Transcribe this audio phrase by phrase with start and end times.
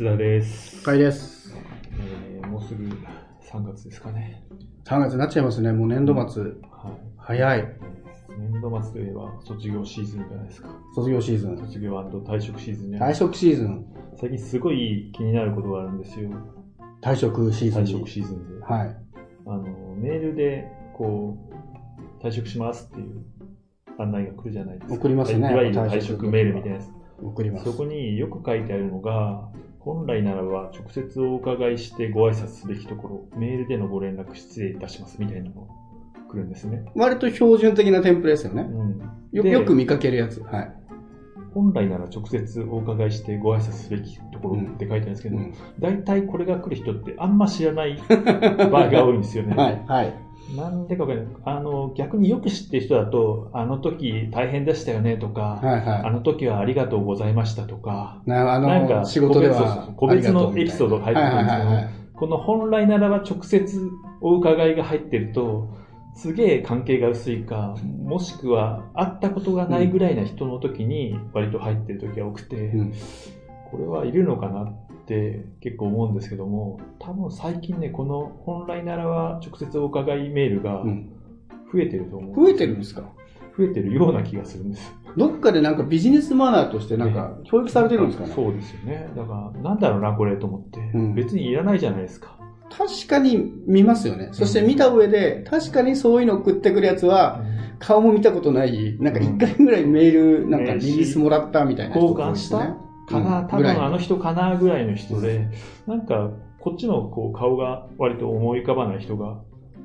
[0.00, 0.80] 須田です。
[0.80, 1.54] 深井です。
[2.00, 4.42] えーもうすぐ3月ですかね。
[4.86, 5.72] 3月になっちゃいますね。
[5.72, 6.42] もう年度末。
[6.42, 6.54] はい。
[7.18, 7.68] 早い。
[8.38, 10.70] 年度末といえば卒業シーズンじゃないですか。
[10.94, 11.58] 卒業シーズン。
[11.58, 13.84] 卒業退職シーズンじゃない退職シーズン。
[14.18, 16.30] 最近すごい気になることがあるんですよ。
[17.02, 17.92] 退職シーズン退に。
[17.92, 18.64] 職シーズンで。
[18.64, 18.96] はい。
[19.48, 19.64] あの、
[19.98, 21.36] メールで、こ
[22.18, 23.22] う、退職しますっていう
[23.98, 24.94] 案内が来るじゃないですか。
[24.94, 26.88] 送りますねいわゆる退職退職メールみたいなやつ。
[27.22, 27.74] 送りますそ。
[27.74, 35.66] こによく書いてあるのが、本来ならば直接お伺いしてご挨拶すべきところ、メールでのご連絡失礼いたしますみたいなのが
[36.30, 36.84] 来るんですね。
[36.94, 38.62] 割と標準的なテンプレですよね。
[38.62, 38.98] うん、
[39.32, 40.42] よでよく見かけるやつ。
[40.42, 40.72] はい。
[41.54, 49.56] 本来なら直接お伺いしてご挨拶すべきところって書いてあるんですけど、うん大体これが来る人ってあんま知らない場合が多いんですよね。
[49.56, 49.84] はい。
[49.86, 50.14] はい。
[50.56, 51.26] なんでかわかんない。
[51.44, 55.80] あの、逆によく知ってる人だと、あの時大変でしたよねとか、はい。
[55.80, 58.30] はあの時はありがとうございましたとか、い。
[58.30, 59.92] なあなんかの、仕事で個別は。
[59.96, 61.90] 個別のエピソードが入ってくるんですけどはいはいはいはい。
[62.14, 63.90] この本来ならば直接
[64.20, 65.68] お伺いが入ってると、
[66.14, 72.92] すげえ関係が薄いか、もしくは会ったことがないぐらいな人の時に割と入ってる時が多くて、うん
[73.70, 81.10] これはいるのかなって結構思うんですけども、多分最近ね、この本来ならば直接お伺いメールがうん
[81.72, 82.34] 増えてると思う。
[82.44, 83.02] 増えてるんですか？
[83.56, 84.94] 増えてるような気がするんです。
[85.16, 88.32] どっかでなんかビジネスマナーとしてなんか教育されてるんですかね？
[88.34, 89.08] そうですよね。
[89.16, 90.78] だから、なんだろうな、これと思って。
[90.94, 92.36] うん別にいらないじゃないですか。
[92.70, 94.28] 確かに見ますよね。
[94.32, 97.42] そして見た上で、確かにそういうの送ってくるやつは、
[97.80, 102.76] 顔も見たことない、なんか一回ぐらいメール、なんかリリースもらったみたいな人交換した？
[103.10, 105.48] かな、多分あの人かなぐらいの人で、
[105.86, 106.30] なんか
[106.60, 109.38] こっちのこう顔が割と思い浮かばない人が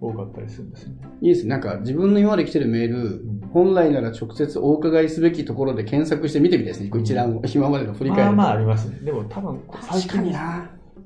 [0.00, 0.96] 多かったりするんですよね。
[1.20, 1.46] いいです。
[1.46, 6.90] なんか自分の今まで来てるメール、ん本来なら直接お伺いすべきところで検索して見てみたいですね。
[7.00, 8.36] 一覧を、今までの振り返ると。
[8.36, 8.98] まあまあありますね。
[9.00, 10.32] でも多分最確かに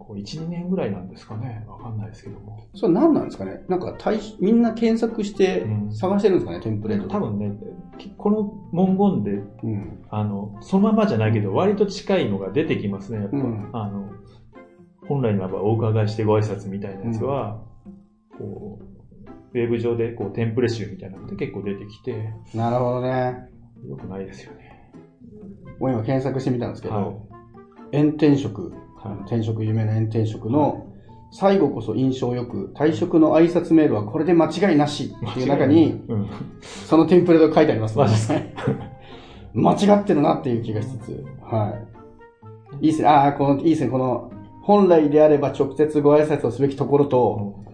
[0.07, 1.65] こう1、2年ぐらいなんですかね。
[1.67, 2.67] わかんないですけども。
[2.75, 7.53] それ何なんですかねなんか対みんな検索してうん探してるんですかね、テンプレートで多分ね、
[8.19, 8.43] この
[8.73, 9.31] 文言で、
[9.63, 10.05] うん。
[10.11, 13.37] あの、そのままじゃないけど、割と近いのが出てきますね、やっぱ。
[13.37, 14.11] うんあの、
[15.09, 17.63] 本来ならばお伺いしてご挨拶みたいなやつは、
[18.39, 23.49] こう、ウェブ上でこうテンプレ集みたいなので結構出てきて、なるほどね。
[23.89, 24.91] よくないですよね。
[25.79, 27.35] もう今検索してみたんですけど、はい
[27.93, 28.73] 炎天職、
[29.05, 30.87] はい転職夢の炎天職の
[31.31, 36.29] 最後こそ印象よく、退職の挨拶メールはこれで間違いなしっていう中に、うん。
[36.87, 38.41] そのテンプレートが書いてあります、マジですか？
[39.53, 41.75] 間違ってるなっていう気がしつつ、は
[42.81, 42.87] い。
[42.87, 43.09] いいですね。
[43.09, 43.91] ああ、この、いいですね。
[43.91, 44.31] この、
[44.63, 47.65] 本来であれば直接ご挨拶をすべきところと、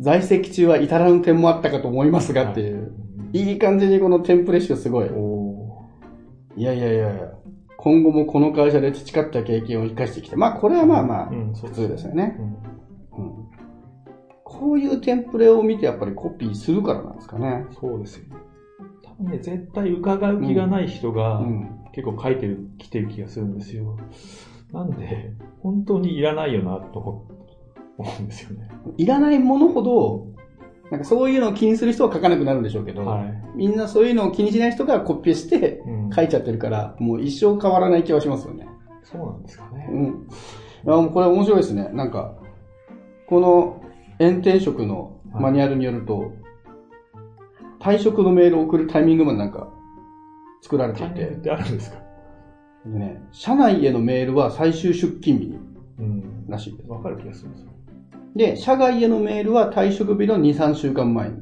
[0.00, 2.92] 在籍中は至らぬ点もあったかと思いますがっていう、
[3.32, 5.08] いい感じにこのテンプレ集すごい。
[5.08, 5.84] お
[6.56, 7.32] いやいやいやいや、
[7.84, 12.34] 今後もこの会社で培った経験を生かしてきて、まあこれはまあまあ普通ですよね。
[14.42, 17.66] こういうテンプレを見てやっぱりコピーするからなんですかね。
[17.78, 18.36] そうですよね。
[19.02, 21.80] 多分ね、絶対伺う気がない人がうん。
[21.92, 23.96] 結構書いてる、来てる気がするんですよ。
[24.72, 25.30] なんで、
[25.60, 27.26] 本当にいらないよな、と思
[28.18, 28.68] うんですよね。
[28.96, 30.26] いらないものほど、
[30.90, 33.42] なんかそういうのを気にする人は書かなくなるんでしょうけど、はい。
[33.54, 38.68] みんなそういうのを気にしない人がコピーしてうん書いちゃってるから、もう一生変わらない気はしますよね。
[39.02, 39.86] そうなんですかね。
[39.90, 40.04] うん。
[40.04, 41.88] いやもうこれ面白いですね。
[41.92, 42.36] なんか、
[43.26, 43.82] この
[44.18, 46.32] 炎天職のマニュアルによると、
[47.80, 49.68] 退職のメールを送るタイミングまでなんか
[50.62, 51.98] 作られていて、ってあるんですか？
[52.86, 55.58] でね、社内へのメールは最終出勤日に
[55.98, 56.46] うん。
[56.48, 56.88] らしいです。
[56.88, 57.70] わかる気がするんですよ。
[58.34, 61.36] で、社外へのメールは退職日の2、3週間前に。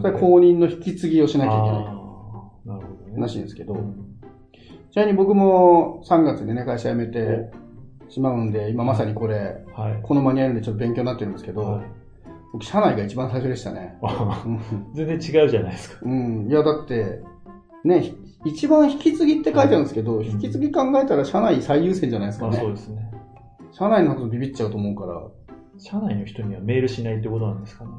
[0.00, 3.20] それは公認の引き継ぎをしなきゃいけないなるほどね。
[3.20, 4.06] らしいんですけど、うん
[4.92, 7.48] ちなみに僕も3月でね、会社辞めて
[8.08, 10.00] しまうんで、今まさにこれ、はい。
[10.02, 11.84] このマニュアルでちょっと勉強になってるんですけど、はい
[12.52, 13.96] 僕、社内が一番最初でしたね。
[14.94, 16.00] 全然違うじゃないですか。
[16.02, 16.48] うん。
[16.50, 17.20] いや、だって、
[17.84, 22.74] ね、ひ一番引き継ぎって書いてあるんですけど、うん引き継ぎ考えたら社内最優先じゃないですかまあそうね。
[22.74, 23.10] ですね。
[23.70, 25.22] 社内のことビビっちゃうと思うから、
[25.80, 27.90] 社内の人にはメールしないってことなんですかね？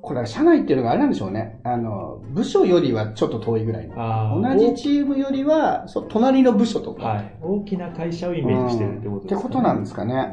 [0.00, 1.60] これは社内っていうのがあれなんでしょうね。
[1.64, 4.40] あの、部署よりはちょっと遠いぐらいの。
[4.40, 7.04] 同じチームよりは、そう隣の部署とか。
[7.04, 7.36] はい。
[7.42, 9.40] 大きな会社をイメージしてるってことですかね。
[9.40, 10.14] ってことなんですかね。
[10.14, 10.28] はい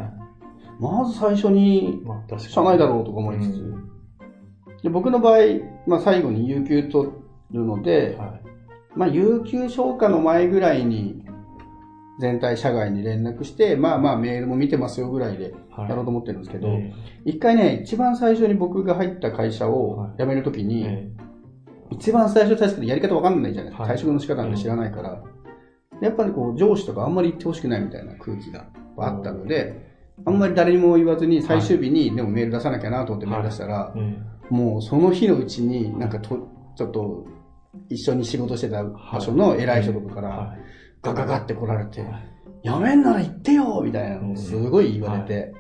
[0.77, 2.01] まず最初に。
[2.37, 3.61] 社内だろうとか思いつつ。
[3.61, 3.89] うん
[4.83, 5.39] で僕の場合、
[5.87, 7.09] まあ最後に有給取
[7.51, 8.41] るので、はい。
[8.95, 11.23] まあ有給消化の前ぐらいに、
[12.19, 15.64] 全体社外に連絡して、まあまあメールも見てますよぐらいではい。
[15.77, 16.93] やろうと思ってるんですけど、え
[17.25, 20.17] 一回ね、一番最初に僕が入った会社をはい。
[20.19, 21.09] 辞めるときえに、え。
[21.91, 23.83] 一番最初確かにやり方わかんないじゃないですか。
[23.83, 23.95] はい。
[23.95, 25.21] 退職の仕方なんて知らないから。
[26.01, 28.65] やっぱりこう上司とかあんまり言ってほしくないみたいな空気が
[28.97, 29.93] あったので、
[30.25, 34.17] あんまり誰にも言わずに最終日にでもメール出さなきゃなと思ってメール出したら、え
[34.49, 37.25] もうその日のうちになんかと、ちょっと
[37.89, 40.55] 一緒に仕事してた場所の偉い人とかから、
[41.01, 42.23] ガガガって来られてい。、はい。
[42.63, 44.31] やめんなら言ってよみたいなのうん。
[44.33, 45.53] をすごい言われて、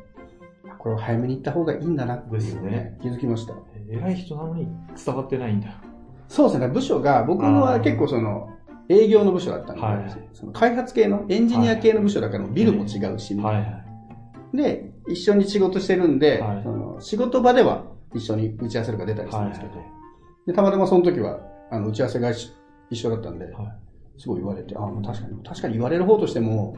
[0.85, 2.13] これを早めに言った方がいいんだな。
[2.13, 2.99] っていうのをですね。
[3.01, 3.55] 気づきました。
[3.89, 4.67] 偉い人なのに
[5.03, 5.81] 伝わってないんだ。
[6.27, 8.51] そうですね、部署が、僕は結構その、
[8.87, 10.29] 営業の部署だったんで、はい。
[10.33, 13.61] その開発系の、エンジニア系の部署だからビルも違うし、はいは
[14.53, 14.57] い。
[14.57, 16.61] で、一緒に仕事してるんで、はい。
[16.61, 19.85] その仕事場では一緒に打ち合わせとか出たりするんですけど、はい
[20.45, 21.39] でたまたまその時は、
[21.71, 22.53] あの、打ち合わせが一
[22.91, 23.53] 一緒だったんで、はい
[24.17, 26.77] すごい言われて、あ、まあ確かに、確かに言われる方としても、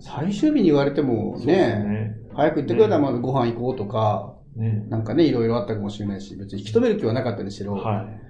[0.00, 2.16] 最終日に言われてもね、ね。
[2.34, 8.20] 早く言ってくれたらまずご飯行こうとか、ねなんかね、いろいろあったかもしれないし、別に引き止める気はなかったにしろ、はい。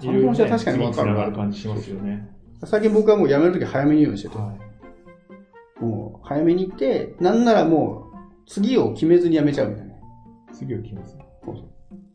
[0.00, 2.28] その気持ちは確かに分かるる感じしますよね。
[2.64, 5.82] 最近僕はもう辞めるとき早めに言うようにしてて、はい。
[5.82, 8.16] もう早めに行って、なんならもう
[8.46, 9.94] 次を決めずに辞めちゃうみたいな。
[10.52, 11.16] 次を決めます。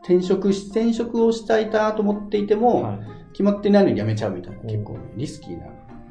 [0.02, 3.00] 転職し、転職をしたいなと思っていても、はい。
[3.32, 5.68] 決まってないのに辞めちゃうみたいな、うん結構ねリスキーな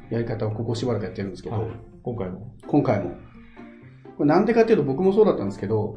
[0.09, 1.71] やり方をここしばらくやってるんですけど、はい
[2.03, 2.53] 今回も。
[2.65, 3.11] 今回も。
[4.17, 5.95] これなんでかっていうと僕もそうだったんですけど、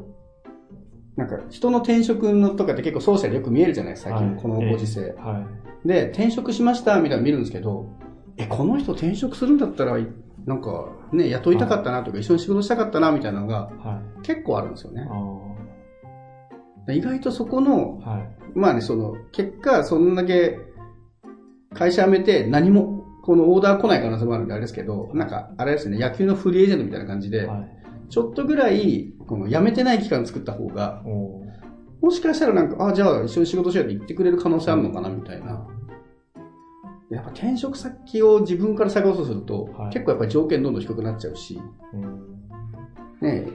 [1.15, 3.97] なんか人の転職のとかって結構ソーシャルでよく見えるじゃない？
[3.97, 5.13] 最近、はいこのご時世。
[5.13, 5.45] は
[5.85, 5.87] い。
[5.87, 7.85] で、転職しましたみたいなの見るんですけど、
[8.37, 9.97] え、この人転職するんだったら、
[10.45, 14.21] なんかね、雇いたかったなとか、一緒に仕事したかったなみたいなのがはい。
[14.23, 15.07] 結構あるんですよね
[16.87, 16.91] あ。
[16.91, 18.01] 意外とそこの。
[18.55, 20.57] まあね、その、結果、そんだけ
[21.73, 27.69] 会社辞めて何も、このオーダー来ない可能性もあるんであれですけど、なんか、あれですね、野球のフリーエージェントみたいな感じで、はい。
[28.09, 31.01] ちょっとぐらい、この辞めてない期間作った方が、
[32.01, 35.65] もしかしたらなんか、あ、じゃあ一緒に仕事しようって言ってくれる可能性あるのかなみたいな。
[37.09, 41.61] やっぱ転職先を自分から探そうとすると、はい結構やっぱり条件どんどん低くなっちゃうし、
[41.93, 42.49] うん。
[43.21, 43.47] ね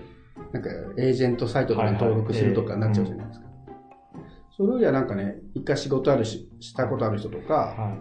[0.53, 3.47] なんかエージェントサイトとかに登録するとかなっちゃうじゃないですか。
[4.57, 7.97] それよりはなんかね、一回仕事あるし、したことある人とか、は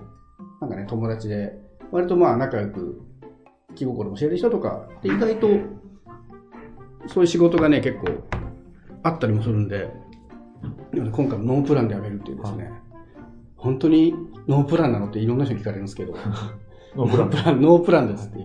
[0.61, 1.53] なんかね、友達で、
[1.91, 3.01] 割とまあ仲良く
[3.75, 5.47] 気心も知れる人とか、で意外と、
[7.07, 8.27] そういう仕事がね、結構
[9.03, 9.89] あったりもするんで、
[10.93, 12.71] 今回もノープランで辞めるっていうですね、
[13.55, 14.13] 本当に
[14.47, 16.17] ノープランなのっていろんな人に聞かれるんですけど、 い。
[16.95, 18.39] ノープランノープラン、ですって。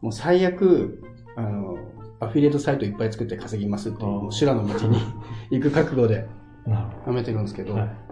[0.00, 1.02] もう最悪、
[1.36, 1.76] あの、
[2.20, 4.98] アフィリエイトサイトいっぱい作って稼ぎますっていう、もう修羅の道に
[5.50, 6.26] 行く覚悟で
[6.66, 7.74] なる辞めてるんですけど。
[7.74, 8.05] はい。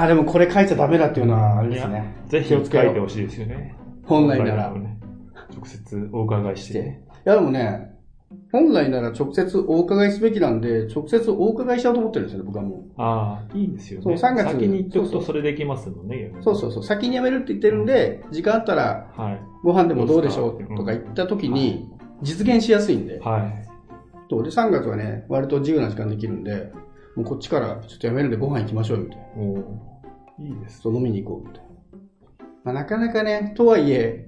[0.00, 2.14] ああ、でもこれ書いちゃダメだっていうのはあれですね。
[2.28, 3.76] ぜひ書いてほしいですよね。
[4.04, 4.98] 本来なら本ね
[5.54, 6.78] 直接お伺いししてて。
[6.80, 6.82] い
[7.26, 7.90] やでもね、
[8.50, 14.16] 本来なら直接お伺いすべきなんで、直接お伺いしようと思ってるんですよね、僕はもああ、いいですよね。
[14.16, 16.32] そう3月先に言っとくとそれできますもんね。
[16.40, 16.42] う。
[16.42, 19.40] そうそうそう、先に辞めるって言ってるんで、時間あったらはい。
[19.62, 21.90] ご飯でもどうでしょどうとか言った時に、
[22.22, 23.68] 実現しやすいんで、はい。
[24.30, 26.72] そうで、3月はね、割と自由な時間できるんで、
[27.16, 29.26] もうこっちからちょっと辞めるんでご飯行きましょうよみたいな。
[30.38, 30.80] いいです。
[30.80, 31.70] そう飲みに行こうみたいな。
[32.64, 34.26] まあ、なかなかね、とはいえ、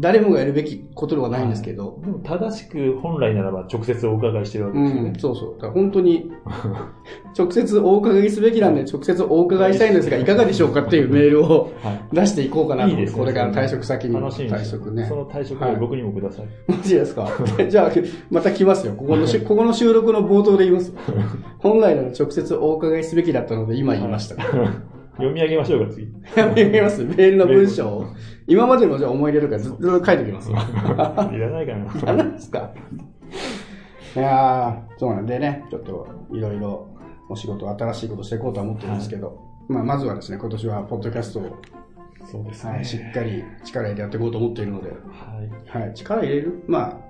[0.00, 5.18] 誰もがやるべきことではないんですけど、でも正しく本来ならば直接お伺いしてるわけですよねうん、。
[5.20, 5.54] そうそう。
[5.54, 6.30] だから本当に、
[7.38, 12.14] 直接お伺いすべきなんで、直接お伺いしたいんですが、いかがでしょうかっていうメールを はい。
[12.16, 14.14] 出していこうかなと思って、いいねこれから退職先に。
[14.14, 15.14] 楽しみに退職ねそ。
[15.16, 16.46] の退職はいを僕にもください。
[16.68, 17.28] マジですか？
[17.68, 17.90] じゃあ、
[18.30, 18.94] また来ますよ。
[18.96, 20.92] ここのし、ここの収録の冒頭で言います。
[21.58, 24.36] 本来なら直接お伺いすべきだったので、今言いました。
[25.16, 26.08] 読み上げましょうか、次。
[26.36, 27.04] やめます。
[27.04, 28.06] メールの文章を。
[28.46, 30.50] 今までのじゃあ思い出とかずっと書いておきます。
[30.52, 32.14] いらないかな。
[32.16, 32.72] 何ですか？
[34.14, 36.88] いやー、そうなんでね、ちょっといろいろ
[37.28, 39.38] お仕事、新しいことしていこうとは思ってるんですけど、
[39.68, 41.56] まあ、まずはですね、今年はポッドキャストを、
[42.24, 42.72] そうですね。
[42.72, 44.96] はい、しっかり力入れてやっていこうと思っているので、は
[45.78, 45.84] い。
[45.84, 46.62] はい、力入れる？
[46.66, 47.00] ま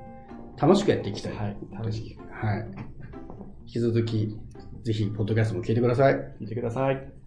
[0.59, 1.33] あ、楽しくやっていきたい。
[1.35, 1.57] はい。
[1.73, 2.67] 楽しくはい。
[3.67, 4.39] 引き続き、
[4.85, 6.15] ぜひ、ポッドキャストも聞いてください。
[6.41, 7.22] 聞いてください。